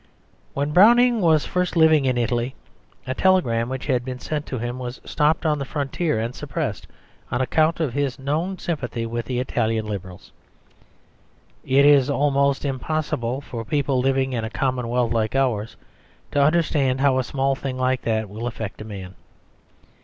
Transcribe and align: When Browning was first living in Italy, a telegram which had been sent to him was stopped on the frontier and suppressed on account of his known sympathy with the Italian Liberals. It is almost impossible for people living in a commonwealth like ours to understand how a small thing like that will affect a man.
When 0.55 0.71
Browning 0.71 1.21
was 1.21 1.45
first 1.45 1.75
living 1.75 2.05
in 2.05 2.17
Italy, 2.17 2.55
a 3.05 3.13
telegram 3.13 3.69
which 3.69 3.85
had 3.85 4.03
been 4.03 4.17
sent 4.17 4.47
to 4.47 4.57
him 4.57 4.79
was 4.79 4.99
stopped 5.05 5.45
on 5.45 5.59
the 5.59 5.63
frontier 5.63 6.19
and 6.19 6.33
suppressed 6.33 6.87
on 7.29 7.39
account 7.39 7.79
of 7.79 7.93
his 7.93 8.17
known 8.17 8.57
sympathy 8.57 9.05
with 9.05 9.27
the 9.27 9.39
Italian 9.39 9.85
Liberals. 9.85 10.31
It 11.63 11.85
is 11.85 12.09
almost 12.09 12.65
impossible 12.65 13.41
for 13.41 13.63
people 13.63 13.99
living 13.99 14.33
in 14.33 14.43
a 14.43 14.49
commonwealth 14.49 15.11
like 15.13 15.35
ours 15.35 15.75
to 16.31 16.41
understand 16.43 16.99
how 16.99 17.19
a 17.19 17.23
small 17.23 17.53
thing 17.53 17.77
like 17.77 18.01
that 18.01 18.27
will 18.27 18.47
affect 18.47 18.81
a 18.81 18.85
man. 18.85 19.13